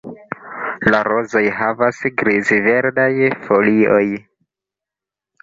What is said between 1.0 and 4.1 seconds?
rozoj havas griz-verdaj folioj.